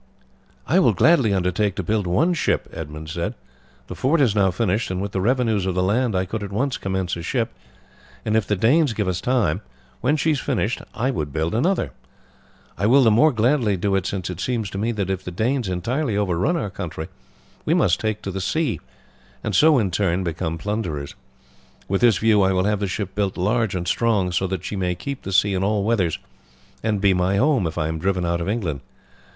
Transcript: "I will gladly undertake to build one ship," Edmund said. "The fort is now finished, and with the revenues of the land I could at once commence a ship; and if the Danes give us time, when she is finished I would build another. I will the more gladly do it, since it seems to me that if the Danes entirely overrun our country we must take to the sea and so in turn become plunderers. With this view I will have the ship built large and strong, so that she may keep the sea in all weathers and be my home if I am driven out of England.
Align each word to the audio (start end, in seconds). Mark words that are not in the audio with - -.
"I 0.65 0.79
will 0.79 0.93
gladly 0.93 1.31
undertake 1.31 1.75
to 1.75 1.83
build 1.83 2.07
one 2.07 2.33
ship," 2.33 2.67
Edmund 2.73 3.07
said. 3.11 3.35
"The 3.85 3.93
fort 3.93 4.19
is 4.19 4.33
now 4.33 4.49
finished, 4.49 4.89
and 4.89 4.99
with 4.99 5.11
the 5.11 5.21
revenues 5.21 5.67
of 5.67 5.75
the 5.75 5.83
land 5.83 6.15
I 6.15 6.25
could 6.25 6.41
at 6.41 6.51
once 6.51 6.77
commence 6.79 7.15
a 7.15 7.21
ship; 7.21 7.53
and 8.25 8.35
if 8.35 8.47
the 8.47 8.55
Danes 8.55 8.93
give 8.93 9.07
us 9.07 9.21
time, 9.21 9.61
when 9.99 10.17
she 10.17 10.31
is 10.31 10.39
finished 10.39 10.81
I 10.95 11.11
would 11.11 11.31
build 11.31 11.53
another. 11.53 11.91
I 12.79 12.87
will 12.87 13.03
the 13.03 13.11
more 13.11 13.31
gladly 13.31 13.77
do 13.77 13.93
it, 13.95 14.07
since 14.07 14.31
it 14.31 14.39
seems 14.39 14.71
to 14.71 14.79
me 14.79 14.91
that 14.91 15.11
if 15.11 15.23
the 15.23 15.29
Danes 15.29 15.69
entirely 15.69 16.17
overrun 16.17 16.57
our 16.57 16.71
country 16.71 17.07
we 17.63 17.75
must 17.75 17.99
take 17.99 18.23
to 18.23 18.31
the 18.31 18.41
sea 18.41 18.79
and 19.43 19.55
so 19.55 19.77
in 19.77 19.91
turn 19.91 20.23
become 20.23 20.57
plunderers. 20.57 21.13
With 21.87 22.01
this 22.01 22.17
view 22.17 22.41
I 22.41 22.53
will 22.53 22.63
have 22.63 22.79
the 22.79 22.87
ship 22.87 23.13
built 23.13 23.37
large 23.37 23.75
and 23.75 23.87
strong, 23.87 24.31
so 24.31 24.47
that 24.47 24.65
she 24.65 24.75
may 24.75 24.95
keep 24.95 25.21
the 25.21 25.31
sea 25.31 25.53
in 25.53 25.63
all 25.63 25.83
weathers 25.83 26.17
and 26.81 26.99
be 26.99 27.13
my 27.13 27.35
home 27.35 27.67
if 27.67 27.77
I 27.77 27.87
am 27.87 27.99
driven 27.99 28.25
out 28.25 28.41
of 28.41 28.49
England. 28.49 28.81